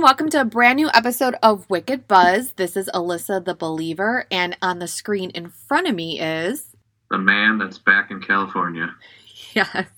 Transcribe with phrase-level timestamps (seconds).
[0.00, 2.52] Everyone, welcome to a brand new episode of Wicked Buzz.
[2.52, 6.74] This is Alyssa the Believer, and on the screen in front of me is.
[7.10, 8.94] The man that's back in California.
[9.54, 9.88] Yes.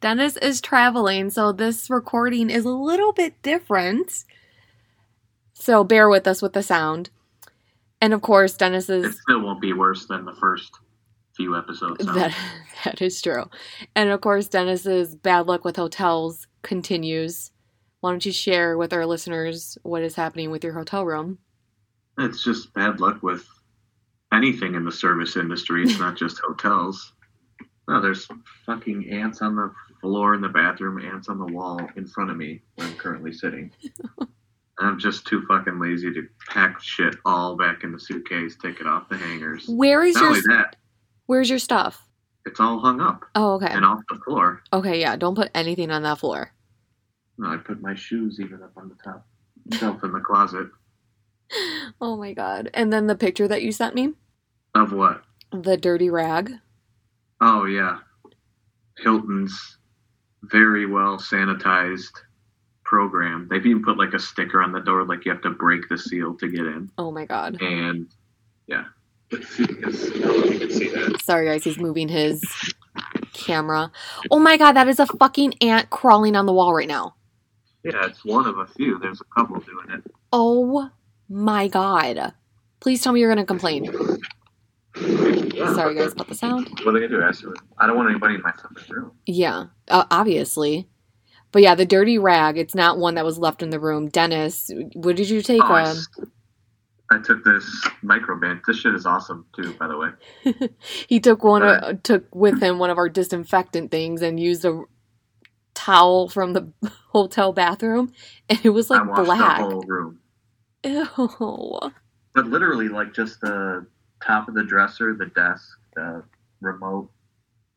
[0.00, 4.24] Dennis is traveling, so this recording is a little bit different.
[5.52, 7.10] So bear with us with the sound.
[8.00, 9.06] And of course, Dennis is.
[9.06, 10.70] It still won't be worse than the first
[11.34, 12.06] few episodes.
[12.06, 12.36] That,
[12.84, 13.50] that is true.
[13.96, 17.50] And of course, Dennis's bad luck with hotels continues.
[18.04, 21.38] Why don't you share with our listeners what is happening with your hotel room?
[22.18, 23.46] It's just bad luck with
[24.30, 25.84] anything in the service industry.
[25.84, 27.14] It's not just hotels.
[27.88, 28.28] No, there's
[28.66, 32.36] fucking ants on the floor in the bathroom, ants on the wall in front of
[32.36, 33.70] me where I'm currently sitting.
[34.78, 38.86] I'm just too fucking lazy to pack shit all back in the suitcase, take it
[38.86, 39.64] off the hangers.
[39.66, 40.76] Where is Not your only that,
[41.24, 42.06] Where's your stuff?
[42.44, 43.68] it's all hung up Oh, okay.
[43.70, 44.60] and off the floor.
[44.74, 45.16] Okay, yeah.
[45.16, 46.50] Don't put anything on that floor.
[47.38, 49.26] No, I put my shoes even up on the top
[49.72, 50.68] shelf in the closet.
[52.00, 52.70] Oh my god.
[52.74, 54.14] And then the picture that you sent me,
[54.74, 55.22] Of what?
[55.52, 56.50] the dirty rag.
[57.40, 57.98] Oh yeah,
[58.98, 59.78] Hilton's
[60.42, 62.10] very well sanitized
[62.84, 63.46] program.
[63.50, 65.98] They've even put like a sticker on the door, like you have to break the
[65.98, 66.90] seal to get in.
[66.98, 67.60] Oh my god.
[67.62, 68.08] And
[68.66, 68.84] yeah,
[69.30, 71.20] let's see, let's see if you can see that.
[71.22, 72.42] Sorry guys, he's moving his
[73.32, 73.92] camera.
[74.30, 77.14] Oh my god, that is a fucking ant crawling on the wall right now.
[77.84, 78.98] Yeah, it's one of a few.
[78.98, 80.10] There's a couple doing it.
[80.32, 80.90] Oh
[81.28, 82.32] my god.
[82.80, 83.84] Please tell me you're gonna complain.
[84.96, 85.74] Yeah.
[85.74, 86.68] Sorry guys about the sound.
[86.84, 87.54] What are they gonna do?
[87.78, 89.12] I don't want anybody in my fucking room.
[89.26, 90.88] Yeah, uh, obviously.
[91.52, 94.08] But yeah, the dirty rag, it's not one that was left in the room.
[94.08, 95.62] Dennis, what did you take?
[95.62, 96.08] Oh, I, um, s-
[97.10, 97.64] I took this
[98.02, 98.60] Microban.
[98.66, 100.68] This shit is awesome too, by the way.
[101.08, 104.82] he took one uh, took with him one of our disinfectant things and used a
[105.74, 106.72] towel from the
[107.10, 108.12] hotel bathroom
[108.48, 110.18] and it was like I washed black the whole room.
[110.84, 111.78] ew
[112.34, 113.86] But literally, like just the
[114.22, 116.22] top of the dresser, the desk, the
[116.60, 117.10] remote,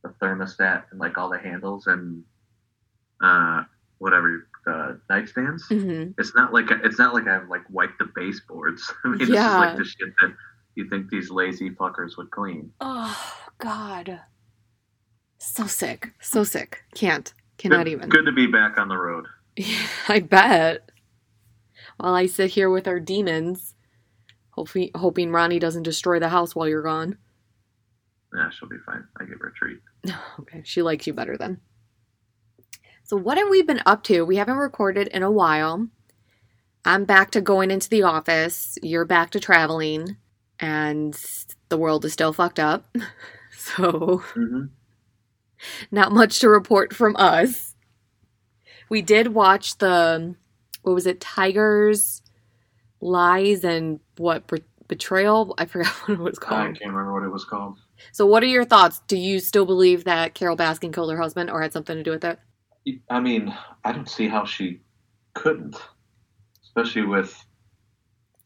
[0.04, 2.24] the thermostat, and like all the handles and
[3.22, 3.64] uh,
[4.00, 5.62] whatever the nightstands.
[5.70, 8.92] hmm It's not like it's not like I've like wiped the baseboards.
[9.04, 9.58] I mean, this is Yeah.
[9.60, 10.34] like the shit that
[10.76, 12.72] you think these lazy fuckers would clean.
[12.82, 14.20] oh god
[15.40, 19.26] so sick so sick can't cannot good, even Good to be back on the road.
[20.08, 20.90] i bet
[21.98, 23.74] while i sit here with our demons
[24.52, 27.18] hoping hoping ronnie doesn't destroy the house while you're gone
[28.36, 29.04] Yeah, she'll be fine.
[29.20, 29.80] I give her a treat.
[30.40, 31.60] Okay, she likes you better then.
[33.04, 34.24] So, what have we been up to?
[34.26, 35.88] We haven't recorded in a while.
[36.86, 38.78] I'm back to going into the office.
[38.84, 40.18] You're back to traveling,
[40.60, 41.18] and
[41.70, 42.86] the world is still fucked up.
[43.60, 44.66] So, Mm-hmm.
[45.92, 47.76] not much to report from us.
[48.90, 50.36] We did watch the,
[50.84, 52.22] what was it, Tigers,
[53.02, 54.50] Lies, and what,
[54.88, 55.54] Betrayal?
[55.58, 56.62] I forgot what it was called.
[56.62, 57.78] I can't remember what it was called.
[58.12, 59.02] So, what are your thoughts?
[59.08, 62.12] Do you still believe that Carole Baskin killed her husband or had something to do
[62.12, 62.40] with it?
[63.10, 63.54] I mean,
[63.84, 64.82] I don't see how she
[65.34, 65.76] couldn't,
[66.64, 67.36] especially with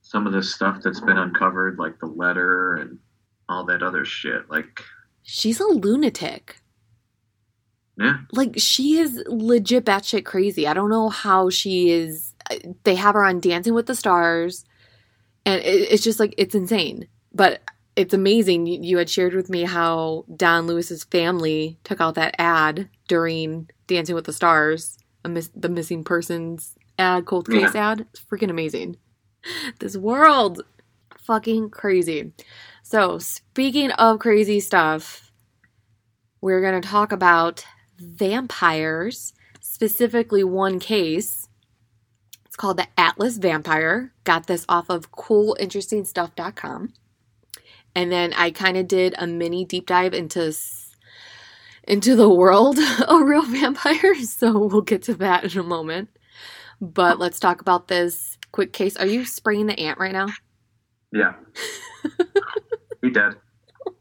[0.02, 2.98] some of this stuff that's been uncovered, like the letter and
[3.48, 4.50] all that other shit.
[4.50, 4.82] Like,
[5.24, 6.61] She's a lunatic.
[7.98, 10.68] Yeah, Like she is legit batshit crazy.
[10.68, 12.34] I don't know how she is.
[12.50, 14.66] Uh, they have her on Dancing with the Stars,
[15.46, 17.08] and it, it's just like it's insane.
[17.34, 17.62] But
[17.96, 18.66] it's amazing.
[18.66, 23.70] You, you had shared with me how Don Lewis's family took out that ad during
[23.88, 28.06] Dancing with the Stars, a miss, the missing persons ad, cold case ad.
[28.12, 28.98] It's freaking amazing.
[29.80, 30.62] This world,
[31.20, 32.32] fucking crazy.
[32.84, 35.32] So speaking of crazy stuff,
[36.42, 37.66] we're going to talk about
[38.02, 41.48] vampires, specifically one case.
[42.46, 44.14] It's called the Atlas Vampire.
[44.24, 46.94] Got this off of coolinterestingstuff.com.
[47.96, 50.54] And then I kind of did a mini deep dive into
[51.88, 52.78] into the world
[53.08, 56.10] of real vampires, so we'll get to that in a moment.
[56.80, 58.96] But let's talk about this quick case.
[58.98, 60.28] Are you spraying the ant right now?
[61.12, 61.34] yeah.
[63.02, 63.36] he dead.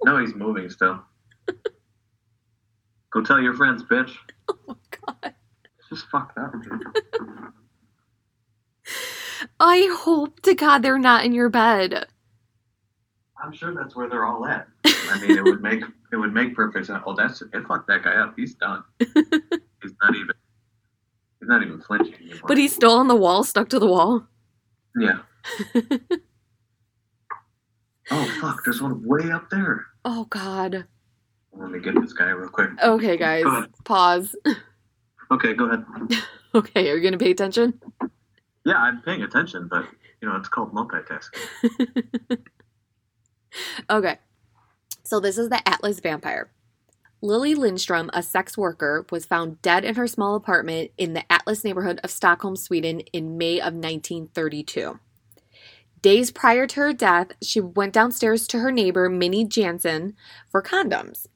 [0.05, 1.01] No, he's moving still.
[3.13, 4.15] Go tell your friends, bitch.
[4.49, 4.75] Oh my
[5.23, 5.35] god.
[5.89, 6.53] Just fucked up.
[9.61, 12.09] I hope to god they're not in your bed.
[13.43, 14.67] I'm sure that's where they're all at.
[14.85, 17.01] I mean, it would make it would make perfect sense.
[17.07, 17.49] Oh, that's it.
[17.69, 18.35] Fuck that guy up.
[18.37, 18.83] He's done.
[18.99, 19.15] he's
[20.03, 20.35] not even.
[21.39, 22.49] He's not even flinching anymore.
[22.49, 24.27] But he's still on the wall, stuck to the wall.
[24.97, 25.21] Yeah.
[28.11, 28.65] oh fuck!
[28.65, 29.87] There's one way up there.
[30.05, 30.87] Oh god.
[31.53, 32.71] Let me get this guy real quick.
[32.83, 33.45] Okay, guys,
[33.85, 34.35] pause.
[35.33, 35.85] Okay, go ahead.
[36.57, 37.81] Okay, are you gonna pay attention?
[38.67, 39.87] Yeah, I'm paying attention, but
[40.21, 42.39] you know, it's called multitasking.
[43.91, 44.19] okay.
[45.05, 46.51] So this is the Atlas vampire.
[47.23, 51.63] Lily Lindstrom, a sex worker, was found dead in her small apartment in the Atlas
[51.63, 54.99] neighborhood of Stockholm, Sweden in May of 1932.
[56.03, 60.17] Days prior to her death, she went downstairs to her neighbor, Minnie Jansen,
[60.49, 61.27] for condoms.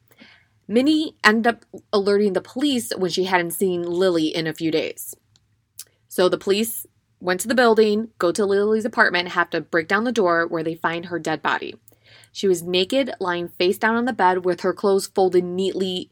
[0.67, 5.15] Minnie ended up alerting the police when she hadn't seen Lily in a few days.
[6.09, 6.87] So the police
[7.21, 10.63] went to the building, go to Lily's apartment, have to break down the door where
[10.63, 11.75] they find her dead body.
[12.33, 16.11] She was naked, lying face down on the bed with her clothes folded neatly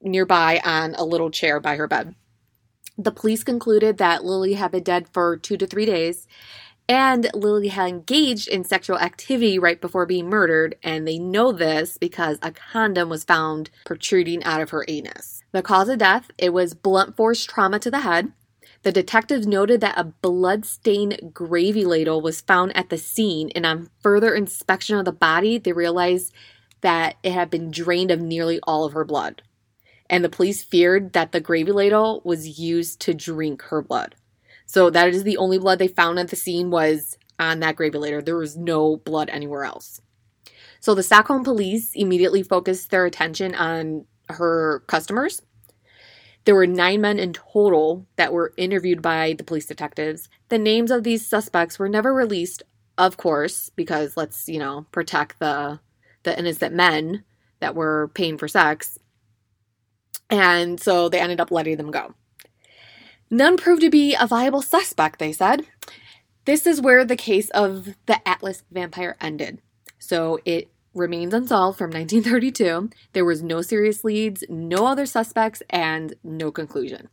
[0.00, 2.14] nearby on a little chair by her bed.
[2.98, 6.26] The police concluded that Lily had been dead for two to three days,
[6.88, 11.98] and Lily had engaged in sexual activity right before being murdered, and they know this
[11.98, 15.42] because a condom was found protruding out of her anus.
[15.52, 18.32] The cause of death, it was blunt force trauma to the head.
[18.82, 23.90] The detectives noted that a blood-stained gravy ladle was found at the scene, and on
[24.00, 26.32] further inspection of the body, they realized
[26.82, 29.42] that it had been drained of nearly all of her blood.
[30.08, 34.14] And the police feared that the gravy ladle was used to drink her blood.
[34.66, 37.98] So that is the only blood they found at the scene was on that gravy
[37.98, 38.22] ladle.
[38.22, 40.00] There was no blood anywhere else.
[40.80, 45.42] So the Stockholm police immediately focused their attention on her customers.
[46.44, 50.28] There were nine men in total that were interviewed by the police detectives.
[50.48, 52.62] The names of these suspects were never released,
[52.98, 55.80] of course, because let's, you know, protect the
[56.22, 57.24] the innocent men
[57.60, 58.98] that were paying for sex.
[60.28, 62.14] And so they ended up letting them go.
[63.30, 65.66] None proved to be a viable suspect, they said.
[66.44, 69.60] This is where the case of the Atlas vampire ended.
[69.98, 72.90] So it remains unsolved from 1932.
[73.12, 77.08] There was no serious leads, no other suspects, and no conclusion.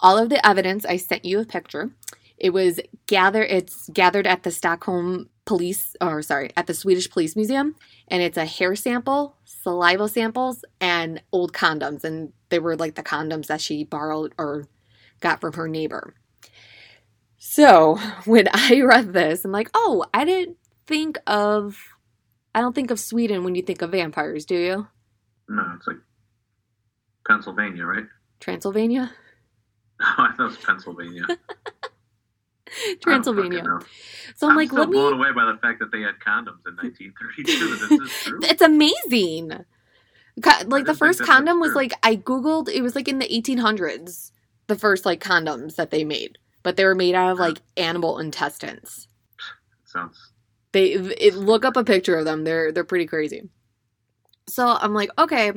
[0.00, 1.90] All of the evidence I sent you a picture.
[2.38, 7.34] It was gathered it's gathered at the Stockholm police or sorry, at the Swedish Police
[7.34, 7.76] Museum
[8.08, 13.02] and it's a hair sample, saliva samples and old condoms and they were like the
[13.02, 14.66] condoms that she borrowed or
[15.20, 16.14] got from her neighbor.
[17.38, 21.78] So when I read this, I'm like, oh, I didn't think of,
[22.54, 24.88] I don't think of Sweden when you think of vampires, do you?
[25.48, 25.98] No, it's like
[27.26, 28.06] Pennsylvania, right?
[28.40, 29.12] Transylvania?
[30.00, 31.26] Oh, I thought it was Pennsylvania.
[33.00, 33.62] Transylvania.
[34.34, 34.96] So I'm, I'm, like, still let me.
[34.96, 37.76] blown away by the fact that they had condoms in 1932.
[37.76, 38.40] this is true.
[38.42, 39.64] It's amazing.
[40.66, 41.82] Like the first condom was true.
[41.82, 42.68] like I googled.
[42.68, 44.32] It was like in the 1800s.
[44.68, 48.18] The first like condoms that they made, but they were made out of like animal
[48.18, 49.08] intestines.
[49.84, 50.32] Sounds
[50.72, 52.44] They it, look up a picture of them.
[52.44, 53.48] They're they're pretty crazy.
[54.48, 55.52] So I'm like, okay,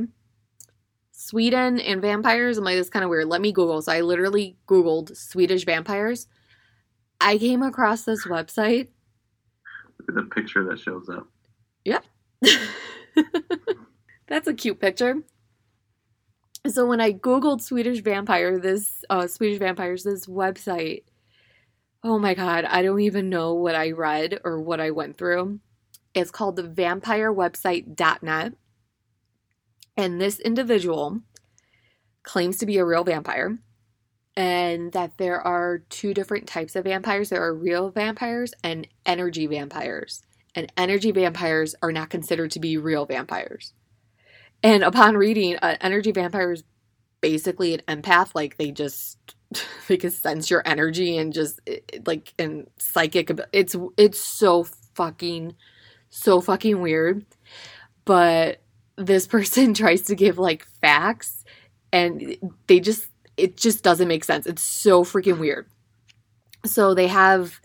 [1.12, 2.58] Sweden and vampires.
[2.58, 3.28] I'm like, this kind of weird.
[3.28, 3.82] Let me Google.
[3.82, 6.28] So I literally Googled Swedish vampires.
[7.22, 8.88] I came across this website.
[10.00, 11.28] look at the picture that shows up.
[11.84, 12.06] Yep.
[14.28, 15.18] That's a cute picture.
[16.68, 21.04] So when I googled Swedish vampire, this uh, Swedish vampires, this website,
[22.04, 25.60] oh my god, I don't even know what I read or what I went through.
[26.14, 28.54] It's called the vampirewebsite.net.
[29.96, 31.22] And this individual
[32.24, 33.60] claims to be a real vampire
[34.36, 37.30] and that there are two different types of vampires.
[37.30, 40.22] There are real vampires and energy vampires.
[40.56, 43.74] And energy vampires are not considered to be real vampires.
[44.64, 46.64] And upon reading, an energy vampire is
[47.22, 48.32] basically an empath.
[48.34, 49.18] Like they just
[49.88, 51.60] they can sense your energy and just
[52.06, 53.32] like and psychic.
[53.54, 54.64] It's it's so
[54.96, 55.56] fucking
[56.10, 57.26] so fucking weird.
[58.06, 58.62] But
[58.98, 61.44] this person tries to give like facts,
[61.92, 62.38] and
[62.68, 64.46] they just it just doesn't make sense.
[64.46, 65.68] It's so freaking weird.
[66.66, 67.62] So they have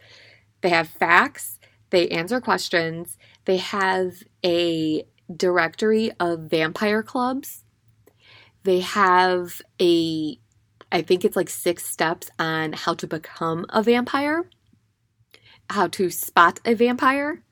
[0.61, 1.59] they have facts.
[1.91, 3.19] They answer questions.
[3.45, 5.05] They have a
[5.37, 7.64] directory of vampire clubs.
[8.62, 10.38] They have a,
[10.91, 14.49] I think it's like six steps on how to become a vampire,
[15.69, 17.43] how to spot a vampire.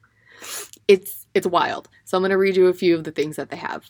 [0.89, 1.89] It's it's wild.
[2.05, 3.89] So I'm going to read you a few of the things that they have.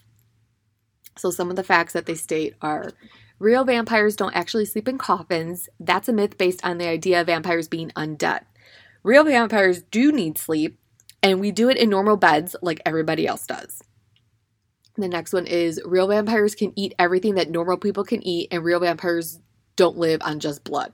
[1.16, 2.92] So some of the facts that they state are
[3.38, 5.68] real vampires don't actually sleep in coffins.
[5.80, 8.42] That's a myth based on the idea of vampires being undead.
[9.02, 10.78] Real vampires do need sleep,
[11.22, 13.82] and we do it in normal beds like everybody else does.
[14.96, 18.64] The next one is real vampires can eat everything that normal people can eat, and
[18.64, 19.40] real vampires
[19.76, 20.92] don't live on just blood.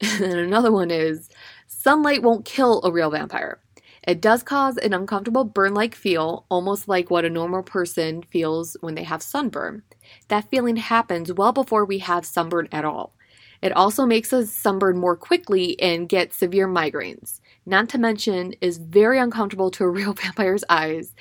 [0.02, 1.28] And then another one is
[1.66, 3.60] sunlight won't kill a real vampire.
[4.06, 8.76] It does cause an uncomfortable burn like feel, almost like what a normal person feels
[8.80, 9.82] when they have sunburn.
[10.28, 13.14] That feeling happens well before we have sunburn at all.
[13.60, 17.40] It also makes us sunburn more quickly and get severe migraines.
[17.66, 21.14] Not to mention, is very uncomfortable to a real vampire's eyes,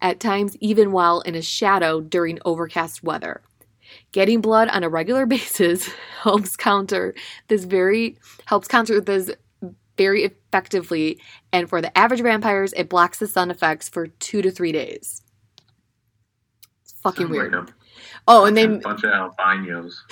[0.00, 3.42] at times even while in a shadow during overcast weather.
[4.12, 5.88] Getting blood on a regular basis
[6.22, 7.14] helps counter
[7.48, 9.30] this very helps counter this
[9.96, 11.18] very effectively,
[11.52, 15.22] and for the average vampires, it blocks the sun effects for two to three days.
[16.82, 17.54] It's fucking Sounds weird.
[17.54, 17.68] Like
[18.28, 20.04] oh, and they bunch of albinos.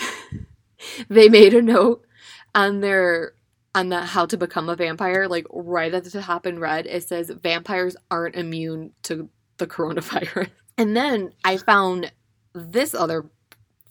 [1.11, 2.07] they made a note
[2.55, 3.35] on their
[3.75, 7.03] on the how to become a vampire, like right at the top in red, it
[7.03, 9.29] says vampires aren't immune to
[9.59, 10.51] the coronavirus.
[10.77, 12.11] And then I found
[12.53, 13.31] this other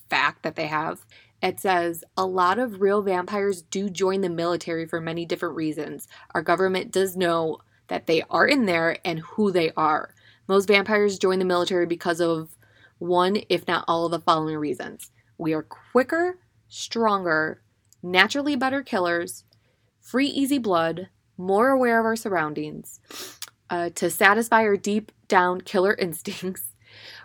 [0.09, 1.05] fact that they have.
[1.41, 6.09] It says a lot of real vampires do join the military for many different reasons.
[6.35, 10.13] Our government does know that they are in there and who they are.
[10.49, 12.57] Most vampires join the military because of
[12.97, 15.09] one, if not all, of the following reasons.
[15.37, 16.37] We are quicker,
[16.67, 17.61] stronger,
[18.01, 19.45] naturally better killers,
[20.03, 22.99] free, easy blood, more aware of our surroundings,
[23.69, 26.73] uh, to satisfy our deep down killer instincts,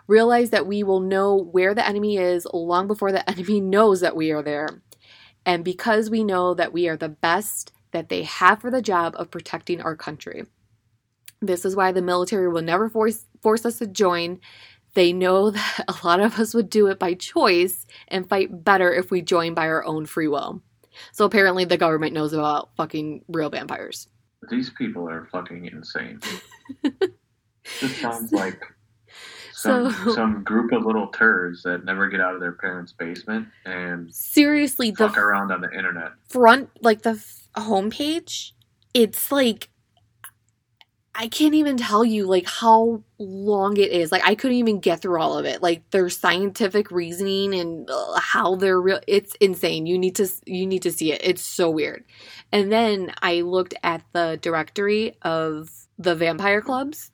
[0.07, 4.15] realize that we will know where the enemy is long before the enemy knows that
[4.15, 4.81] we are there.
[5.45, 9.13] And because we know that we are the best that they have for the job
[9.17, 10.43] of protecting our country.
[11.41, 14.39] This is why the military will never force force us to join.
[14.93, 18.93] They know that a lot of us would do it by choice and fight better
[18.93, 20.61] if we join by our own free will.
[21.11, 24.07] So apparently the government knows about fucking real vampires.
[24.49, 26.19] These people are fucking insane.
[27.81, 28.61] this sounds like
[29.53, 33.47] some So- some group of little turds that never get out of their parents' basement
[33.65, 36.11] and Seriously, the fuck around on the internet.
[36.29, 38.51] front like the f- homepage
[38.93, 39.69] it's like
[41.15, 44.11] i can't even tell you like how long it is.
[44.11, 45.61] Like i couldn't even get through all of it.
[45.61, 49.85] Like their scientific reasoning and uh, how they're real it's insane.
[49.85, 51.21] You need to you need to see it.
[51.23, 52.05] It's so weird.
[52.51, 57.11] And then i looked at the directory of the vampire clubs.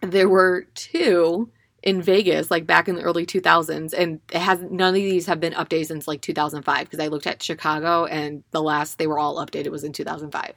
[0.00, 1.50] There were two
[1.82, 5.40] in Vegas, like back in the early 2000s, and it has none of these have
[5.40, 9.18] been updated since like 2005 because I looked at Chicago and the last they were
[9.18, 10.54] all updated was in 2005.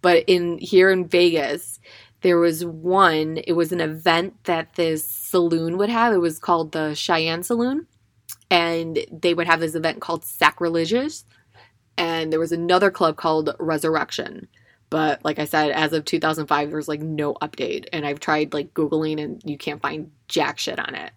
[0.00, 1.80] But in here in Vegas,
[2.20, 3.38] there was one.
[3.46, 6.12] It was an event that this saloon would have.
[6.12, 7.86] It was called the Cheyenne Saloon,
[8.50, 11.24] and they would have this event called Sacrilegious.
[11.96, 14.48] And there was another club called Resurrection.
[14.90, 18.74] But like I said, as of 2005, there's like no update, and I've tried like
[18.74, 21.12] googling, and you can't find jack shit on it.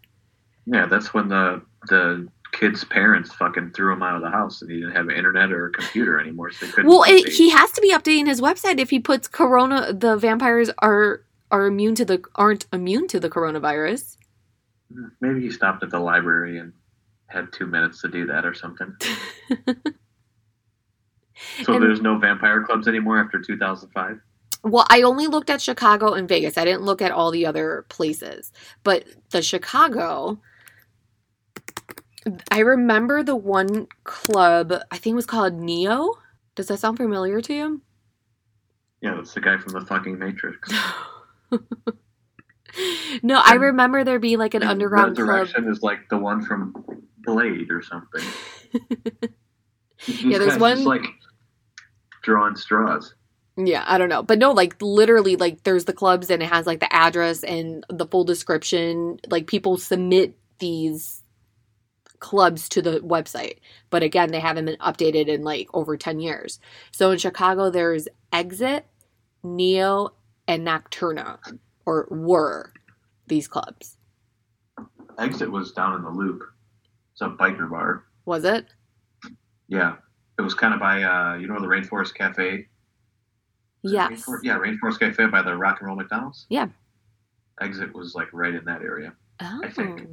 [0.65, 4.69] Yeah, that's when the the kid's parents fucking threw him out of the house and
[4.69, 6.89] he didn't have internet or a computer anymore, so they couldn't.
[6.89, 9.93] Well, it, he has to be updating his website if he puts corona.
[9.93, 14.17] The vampires are are immune to the aren't immune to the coronavirus.
[15.21, 16.73] Maybe he stopped at the library and
[17.27, 18.93] had two minutes to do that or something.
[21.63, 24.19] So And- there's no vampire clubs anymore after 2005.
[24.63, 26.55] Well, I only looked at Chicago and Vegas.
[26.55, 28.51] I didn't look at all the other places.
[28.83, 30.39] But the Chicago,
[32.51, 34.73] I remember the one club.
[34.91, 36.13] I think it was called Neo.
[36.55, 37.81] Does that sound familiar to you?
[39.01, 40.71] Yeah, that's the guy from the fucking Matrix.
[43.23, 45.27] no, I remember there being like an underground club.
[45.27, 46.75] Resurrection is like the one from
[47.23, 48.23] Blade or something.
[50.05, 51.05] Yeah, there's one- like
[52.21, 53.15] drawing straws.
[53.57, 54.23] Yeah, I don't know.
[54.23, 57.83] But no, like literally, like there's the clubs and it has like the address and
[57.89, 59.19] the full description.
[59.29, 61.20] Like people submit these
[62.21, 63.57] clubs to the website.
[63.89, 66.59] But again, they haven't been updated in like over 10 years.
[66.91, 68.85] So in Chicago, there's Exit,
[69.43, 70.13] Neo,
[70.47, 71.37] and Nocturna,
[71.85, 72.71] or were
[73.27, 73.97] these clubs.
[75.19, 76.43] Exit was down in the loop.
[77.11, 78.05] It's a biker bar.
[78.25, 78.67] Was it?
[79.67, 79.95] Yeah.
[80.39, 82.67] It was kind of by, uh, you know, the Rainforest Cafe?
[83.83, 84.25] Yes.
[84.25, 86.45] Rainfor- yeah, Rainforest Cafe by the Rock and Roll McDonald's?
[86.49, 86.67] Yeah.
[87.59, 89.13] Exit was like right in that area.
[89.41, 89.61] Oh.
[89.73, 90.07] think.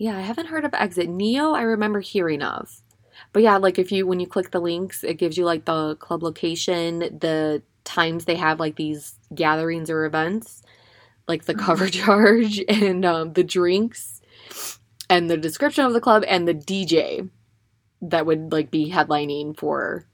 [0.00, 1.10] Yeah, I haven't heard of Exit.
[1.10, 2.82] Neo, I remember hearing of.
[3.34, 5.96] But yeah, like if you when you click the links, it gives you like the
[5.96, 10.62] club location, the times they have like these gatherings or events,
[11.28, 14.22] like the cover charge and um, the drinks,
[15.10, 17.30] and the description of the club and the DJ
[18.02, 20.06] that would like be headlining for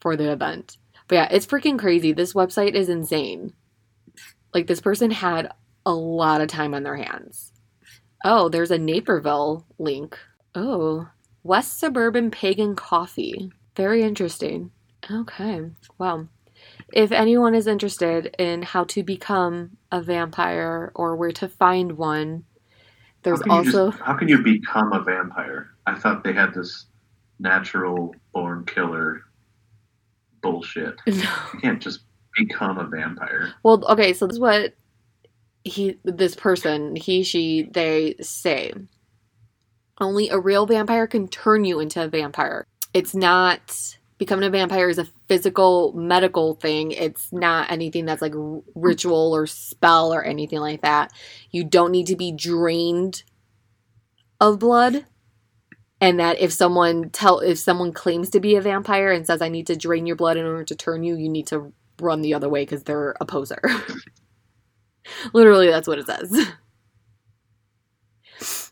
[0.00, 0.78] for the event.
[1.08, 2.12] But yeah, it's freaking crazy.
[2.12, 3.54] This website is insane.
[4.54, 5.52] Like this person had
[5.86, 7.49] a lot of time on their hands.
[8.24, 10.18] Oh, there's a Naperville link.
[10.54, 11.08] Oh,
[11.42, 13.50] West Suburban Pagan Coffee.
[13.76, 14.70] Very interesting.
[15.10, 15.62] Okay.
[15.98, 16.28] Well,
[16.92, 22.44] if anyone is interested in how to become a vampire or where to find one,
[23.22, 25.70] there's How also just- how can you become a vampire?
[25.86, 26.86] I thought they had this
[27.38, 29.22] natural born killer
[30.42, 30.96] bullshit.
[31.06, 32.00] You can't just
[32.36, 33.52] become a vampire.
[33.62, 34.74] Well, okay, so this is what
[35.64, 38.72] he, this person, he, she, they say.
[39.98, 42.64] Only a real vampire can turn you into a vampire.
[42.94, 46.92] It's not becoming a vampire is a physical medical thing.
[46.92, 48.34] It's not anything that's like
[48.74, 51.10] ritual or spell or anything like that.
[51.50, 53.22] You don't need to be drained
[54.38, 55.06] of blood.
[56.02, 59.48] And that if someone tell if someone claims to be a vampire and says I
[59.48, 62.34] need to drain your blood in order to turn you, you need to run the
[62.34, 63.60] other way because they're a poser.
[65.32, 66.46] Literally, that's what it says.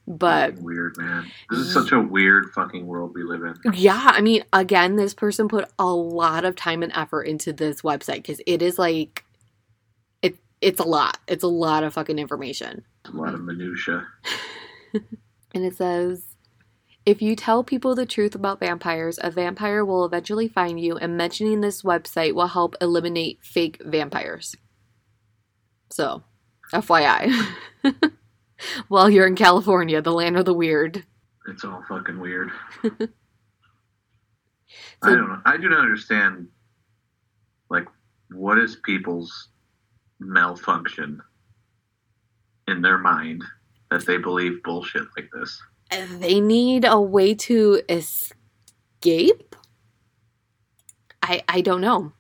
[0.06, 1.30] But weird, man.
[1.50, 3.74] This is such a weird fucking world we live in.
[3.74, 7.82] yeah, I mean, again, this person put a lot of time and effort into this
[7.82, 9.26] website because it is like
[10.22, 11.18] it it's a lot.
[11.26, 12.86] It's a lot of fucking information.
[13.04, 14.06] A lot of minutia.
[15.54, 16.36] And it says
[17.06, 21.16] if you tell people the truth about vampires, a vampire will eventually find you, and
[21.16, 24.54] mentioning this website will help eliminate fake vampires.
[25.90, 26.22] So,
[26.72, 27.32] FYI.
[28.88, 31.04] While you're in California, the land of the weird.
[31.48, 32.50] It's all fucking weird.
[35.02, 35.40] So- I don't know.
[35.46, 36.48] I do not understand.
[37.70, 37.86] Like,
[38.30, 39.48] what is people's
[40.20, 41.22] malfunction
[42.66, 43.42] in their mind
[43.90, 45.58] that they believe bullshit like this?
[46.18, 49.54] they need a way to escape
[51.22, 52.12] i i don't know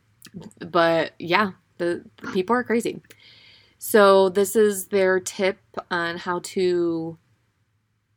[0.70, 2.98] but yeah the, the people are crazy
[3.78, 5.58] so this is their tip
[5.90, 7.18] on how to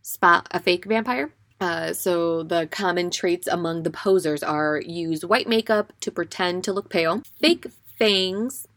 [0.02, 5.48] spot a fake vampire uh, so the common traits among the posers are use white
[5.48, 8.68] makeup to pretend to look pale fake fangs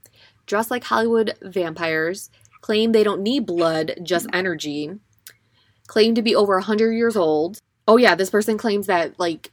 [0.46, 4.98] dress like hollywood vampires claim they don't need blood just energy
[5.86, 7.58] claim to be over 100 years old.
[7.86, 9.50] Oh yeah, this person claims that like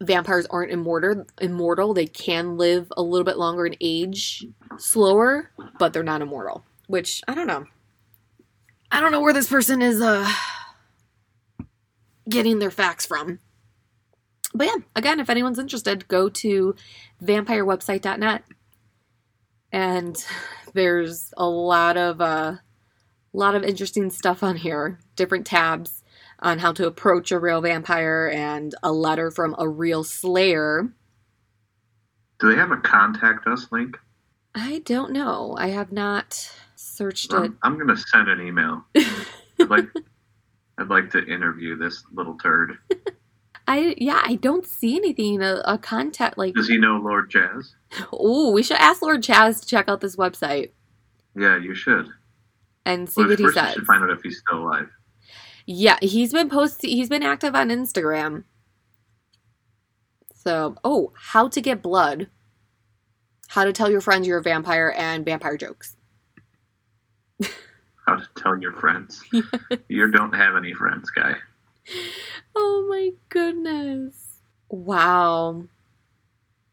[0.00, 1.94] vampires aren't immortal immortal.
[1.94, 4.46] They can live a little bit longer and age
[4.78, 7.66] slower, but they're not immortal, which I don't know.
[8.90, 10.30] I don't know where this person is uh
[12.28, 13.40] getting their facts from.
[14.54, 16.74] But yeah, again, if anyone's interested, go to
[17.22, 18.44] vampirewebsite.net.
[19.72, 20.24] And
[20.74, 22.56] there's a lot of uh
[23.32, 25.00] lot of interesting stuff on here.
[25.16, 26.02] Different tabs
[26.40, 30.88] on how to approach a real vampire and a letter from a real slayer.
[32.40, 33.96] Do they have a contact us link?
[34.54, 35.56] I don't know.
[35.58, 37.36] I have not searched it.
[37.36, 38.84] I'm, I'm gonna send an email.
[38.96, 39.86] I'd like,
[40.78, 42.78] I'd like to interview this little turd.
[43.68, 46.54] I yeah, I don't see anything a, a contact like.
[46.54, 47.74] Does he know Lord Jazz?
[48.12, 50.70] Oh, we should ask Lord Chaz to check out this website
[51.36, 52.08] Yeah, you should.
[52.84, 53.74] and see Well, what he says.
[53.74, 54.88] should find out if he's still alive.
[55.70, 56.88] Yeah, he's been posting.
[56.88, 58.44] He's been active on Instagram.
[60.34, 62.28] So, oh, how to get blood.
[63.48, 65.94] How to tell your friends you're a vampire and vampire jokes.
[68.06, 69.22] How to tell your friends.
[69.88, 71.34] you don't have any friends, guy.
[72.56, 74.38] Oh my goodness.
[74.70, 75.64] Wow.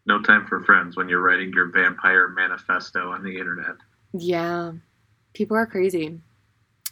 [0.06, 3.76] No time for friends when you're writing your vampire manifesto on the internet.
[4.14, 4.72] Yeah.
[5.34, 6.18] People are crazy.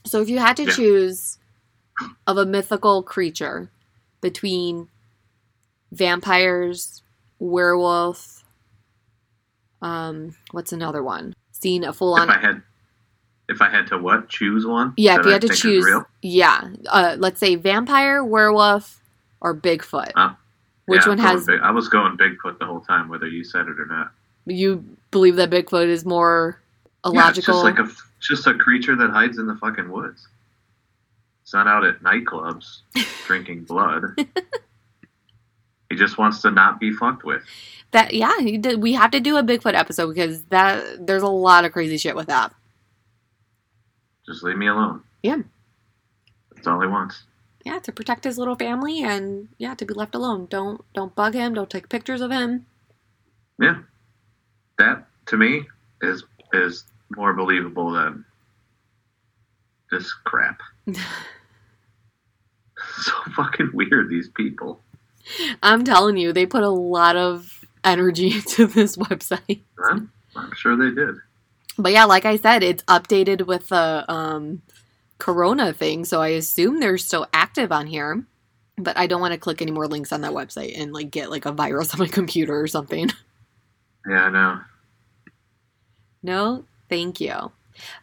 [0.06, 0.72] So if you had to Yeah.
[0.74, 1.38] choose
[2.28, 3.70] of a mythical creature
[4.22, 4.88] between
[5.92, 7.04] vampires,
[7.40, 8.44] werewolf,
[9.82, 11.34] um, what's another one?
[11.52, 12.62] Seen a full on If I had,
[13.50, 14.94] if I had to what choose one?
[14.98, 16.06] Yeah, if you I had to choose, real?
[16.22, 19.02] yeah, uh, let's say vampire, werewolf,
[19.42, 20.12] or Bigfoot.
[20.16, 20.38] Ah,
[20.86, 23.68] Which Yeah, one has Big- I was going Bigfoot the whole time, whether you said
[23.68, 24.12] it or not.
[24.46, 26.60] you believe that Bigfoot is more
[27.12, 30.28] Yeah, it's just like a just a creature that hides in the fucking woods.
[31.54, 32.80] Not out at nightclubs
[33.28, 34.04] drinking blood.
[35.90, 37.44] he just wants to not be fucked with.
[37.92, 41.28] that yeah, he did, we have to do a Bigfoot episode because that there's a
[41.28, 42.54] lot of crazy shit with that.
[44.26, 45.04] Just leave me alone.
[45.22, 45.38] Yeah.
[46.56, 47.24] That's all he wants.
[47.66, 50.48] Yeah, to protect his little family and yeah, to be left alone.
[50.50, 51.54] Don't don't bug him.
[51.54, 52.66] Don't take pictures of him.
[53.60, 53.82] Yeah.
[54.78, 55.66] That to me
[56.02, 56.86] is is
[57.16, 58.26] more believable than
[59.92, 60.60] this crap.
[63.02, 64.80] so fucking weird these people.
[65.62, 69.62] I'm telling you, they put a lot of energy into this website.
[69.90, 71.16] I'm, I'm sure they did.
[71.78, 74.62] But yeah, like I said, it's updated with the um,
[75.18, 78.26] Corona thing, so I assume they're still active on here.
[78.78, 81.30] But I don't want to click any more links on that website and like get
[81.30, 83.10] like a virus on my computer or something.
[84.08, 84.60] Yeah, I know.
[86.22, 87.52] No, thank you.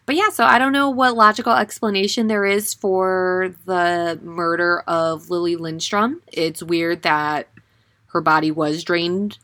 [0.05, 5.29] But yeah, so I don't know what logical explanation there is for the murder of
[5.29, 6.21] Lily Lindstrom.
[6.31, 7.47] It's weird that
[8.07, 9.37] her body was drained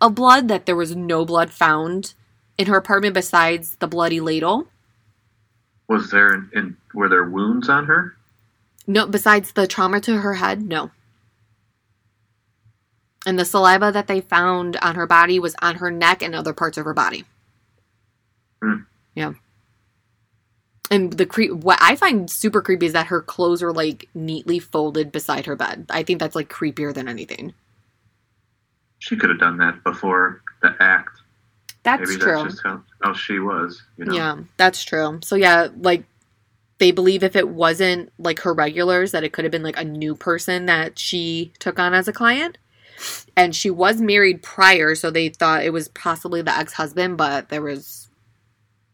[0.00, 2.14] of blood, that there was no blood found
[2.58, 4.68] in her apartment besides the bloody ladle.
[5.88, 6.48] Was there
[6.94, 8.16] were there wounds on her?
[8.86, 10.90] No, besides the trauma to her head, no.
[13.24, 16.52] And the saliva that they found on her body was on her neck and other
[16.52, 17.24] parts of her body.
[18.60, 18.82] Hmm.
[19.14, 19.34] Yeah.
[20.92, 24.58] And the cre- what I find super creepy is that her clothes are like neatly
[24.58, 25.86] folded beside her bed.
[25.88, 27.54] I think that's like creepier than anything.
[28.98, 31.18] She could have done that before the act.
[31.82, 32.36] That's Maybe true.
[32.36, 33.82] that's just how, how she was.
[33.96, 34.14] You know?
[34.14, 35.18] Yeah, that's true.
[35.24, 36.04] So yeah, like
[36.76, 39.84] they believe if it wasn't like her regulars, that it could have been like a
[39.84, 42.58] new person that she took on as a client.
[43.34, 47.48] And she was married prior, so they thought it was possibly the ex husband, but
[47.48, 48.10] there was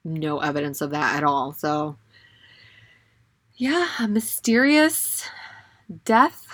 [0.04, 1.52] no evidence of that at all.
[1.52, 1.96] So
[3.56, 5.28] yeah, a mysterious
[6.04, 6.46] death,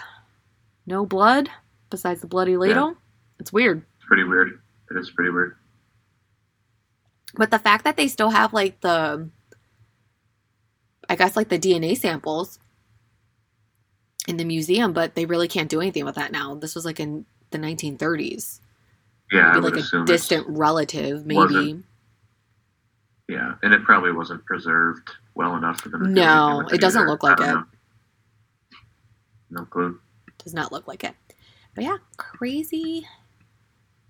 [0.87, 1.50] no blood
[1.90, 2.96] besides the bloody ladle.
[3.38, 3.85] It's weird.
[3.96, 4.61] It's pretty weird.
[4.90, 5.57] It is pretty weird.
[7.35, 9.28] But the fact that they still have like the,
[11.09, 12.59] I guess like the DNA samples
[14.26, 16.54] in the museum, but they really can't do anything with that now.
[16.54, 18.61] This was like in the 1930s.
[19.33, 21.37] Yeah, Maybe like a distant relative, maybe.
[21.37, 21.85] wasn't.
[23.28, 26.02] Yeah, and it probably wasn't preserved well enough for them.
[26.02, 27.46] to do No, anything with it doesn't look like it.
[27.46, 27.64] know.
[29.50, 29.98] No clue.
[30.38, 31.14] Does not look like it.
[31.74, 33.06] But yeah, crazy,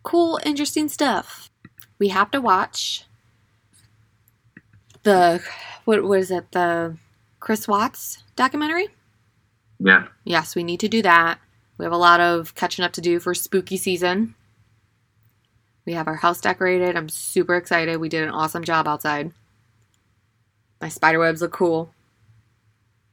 [0.02, 1.50] cool, interesting stuff.
[1.98, 3.04] We have to watch
[5.02, 5.42] the
[5.84, 6.50] what was it?
[6.52, 6.96] The
[7.40, 8.88] Chris Watts documentary.
[9.80, 11.38] Yeah, Yes, we need to do that.
[11.78, 14.34] We have a lot of catching up to do for spooky season.
[15.86, 16.96] We have our house decorated.
[16.96, 17.98] I'm super excited.
[17.98, 19.32] We did an awesome job outside.
[20.80, 21.92] My spider webs look cool.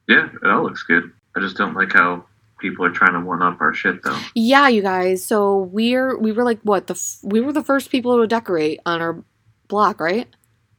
[0.07, 1.11] yeah, it all looks good.
[1.35, 2.25] I just don't like how
[2.59, 4.17] people are trying to one up our shit though.
[4.35, 5.23] Yeah, you guys.
[5.23, 8.79] So we're we were like what the f- we were the first people to decorate
[8.85, 9.23] on our
[9.67, 10.27] block, right?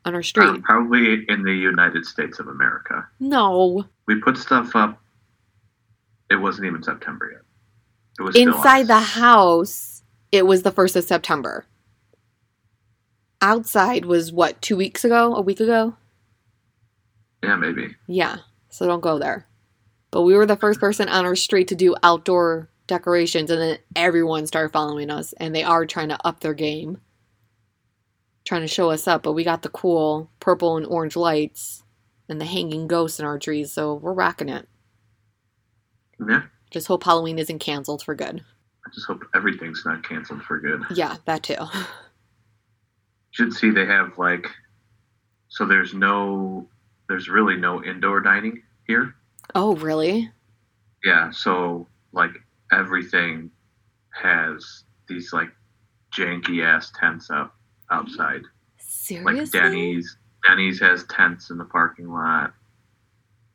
[0.05, 0.47] On our street.
[0.49, 3.07] Um, probably in the United States of America.
[3.21, 5.01] no, We put stuff up.
[6.31, 7.43] It wasn't even September yet.
[8.19, 11.65] It was still inside the house, it was the first of September.
[13.43, 15.97] Outside was what two weeks ago, a week ago.
[17.43, 17.97] Yeah, maybe.
[18.07, 18.37] Yeah,
[18.69, 19.49] so don't go there.
[20.13, 23.79] But we were the first person on our street to do outdoor decorations, and then
[23.97, 27.01] everyone started following us, and they are trying to up their game,
[28.45, 29.25] trying to show us up.
[29.25, 31.83] But we got the cool purple and orange lights
[32.29, 34.69] and the hanging ghosts in our trees, so we're rocking it.
[36.25, 36.43] Yeah.
[36.71, 38.45] Just hope Halloween isn't canceled for good.
[38.87, 40.85] I just hope everything's not canceled for good.
[40.95, 41.57] Yeah, that too.
[43.33, 44.47] Should see they have like
[45.49, 46.67] so there's no
[47.09, 49.15] there's really no indoor dining here.
[49.55, 50.31] Oh, really?
[51.05, 52.31] Yeah, so like
[52.71, 53.51] everything
[54.11, 55.51] has these like
[56.17, 57.55] janky ass tents up
[57.91, 58.43] outside.
[58.79, 59.41] Seriously?
[59.41, 60.17] Like Denny's
[60.47, 62.55] Denny's has tents in the parking lot.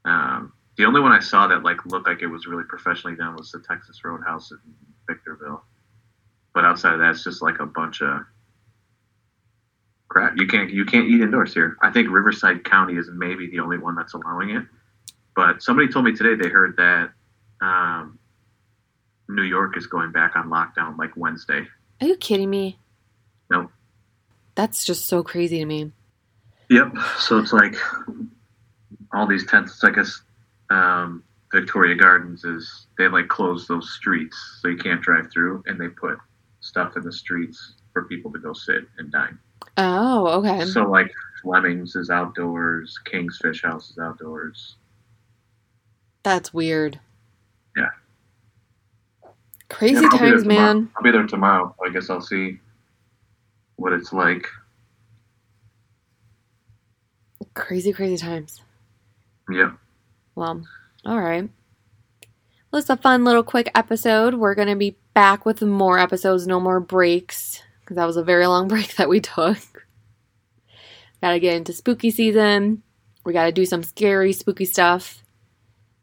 [0.05, 3.35] Um the only one I saw that like looked like it was really professionally done
[3.35, 4.59] was the Texas Roadhouse in
[5.07, 5.63] Victorville.
[6.53, 8.19] But outside of that, it's just like a bunch of
[10.09, 10.33] crap.
[10.37, 11.77] You can't you can't eat indoors here.
[11.81, 14.63] I think Riverside County is maybe the only one that's allowing it.
[15.35, 17.11] But somebody told me today they heard that
[17.61, 18.17] um,
[19.29, 21.67] New York is going back on lockdown like Wednesday.
[22.01, 22.79] Are you kidding me?
[23.49, 23.69] No.
[24.55, 25.91] That's just so crazy to me.
[26.69, 26.93] Yep.
[27.19, 27.75] So it's like
[29.13, 29.81] all these tents.
[29.83, 30.21] Like us.
[30.69, 35.79] Um, Victoria Gardens is they like close those streets so you can't drive through, and
[35.79, 36.17] they put
[36.59, 39.39] stuff in the streets for people to go sit and dine.
[39.77, 40.65] Oh, okay.
[40.65, 41.11] So like
[41.41, 44.75] Fleming's is outdoors, King's Fish House is outdoors.
[46.23, 46.99] That's weird.
[47.75, 47.89] Yeah.
[49.69, 50.89] Crazy Yeah, I'll be there times, man.
[50.95, 51.75] I'll be there tomorrow.
[51.85, 52.59] I guess I'll see
[53.75, 54.47] what it's like.
[57.53, 58.61] Crazy, crazy times.
[59.49, 59.71] Yeah.
[60.35, 60.63] Well,
[61.05, 61.49] all right.
[62.71, 64.33] Well, it's a fun little quick episode.
[64.35, 68.23] We're going to be back with more episodes, no more breaks, because that was a
[68.23, 69.57] very long break that we took.
[71.21, 72.83] Got to get into spooky season.
[73.23, 75.23] We got to do some scary, spooky stuff.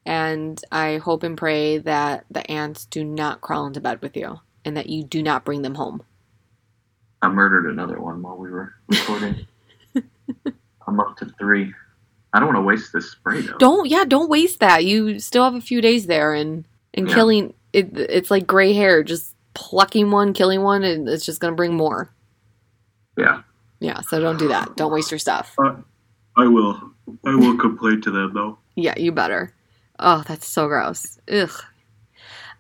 [0.07, 4.41] And I hope and pray that the ants do not crawl into bed with you
[4.65, 6.03] and that you do not bring them home.
[7.23, 9.47] I murdered another one while we were recording.
[10.87, 11.73] I'm up to three.
[12.33, 13.57] I don't want to waste this spray though.
[13.59, 14.85] Don't, yeah, don't waste that.
[14.85, 17.15] You still have a few days there, and and Yeah.
[17.15, 17.97] killing it.
[17.97, 19.03] It's like gray hair.
[19.03, 22.13] Just plucking one, killing one, and it's just gonna bring more.
[23.17, 23.43] Yeah.
[23.81, 24.77] Yeah, so don't do that.
[24.77, 25.57] Don't waste your stuff.
[26.37, 26.81] I will.
[27.25, 28.59] I will complain to them though.
[28.77, 29.55] Yeah, you better.
[29.99, 31.19] Oh, that's so gross.
[31.31, 31.51] Ugh.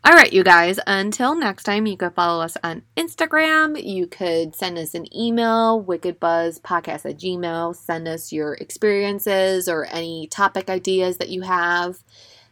[0.06, 3.82] All right, you guys, until next time, you could follow us on Instagram.
[3.82, 7.74] You could send us an email, wickedbuzzpodcast at gmail.
[7.74, 12.04] Send us your experiences or any topic ideas that you have.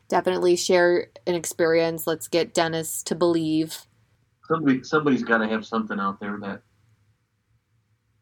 [0.09, 2.07] Definitely share an experience.
[2.07, 3.85] Let's get Dennis to believe.
[4.53, 6.63] Somebody, somebody's got to have something out there that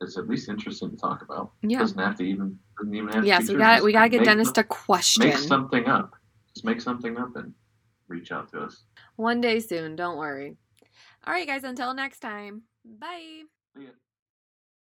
[0.01, 1.53] is at least interesting to talk about.
[1.63, 1.81] Yeah.
[1.81, 2.59] Doesn't have to even.
[2.79, 3.27] Doesn't even have.
[3.27, 5.25] Yes, be we got we got to get make Dennis to question.
[5.25, 6.15] Make something up.
[6.55, 7.53] Just make something up and
[8.09, 8.85] reach out to us.
[9.17, 10.57] One day soon, don't worry.
[11.27, 12.63] All right, guys, until next time.
[12.85, 13.43] Bye.
[13.77, 13.91] See ya.